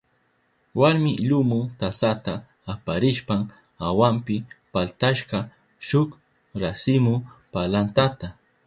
Warmi 0.79 1.11
lumu 1.29 1.59
tasata 1.79 2.33
aparishpan 2.71 3.41
awanpi 3.87 4.35
paltashka 4.73 5.37
shuk 5.87 6.09
rasimu 6.61 7.13
palantata. 7.51 8.27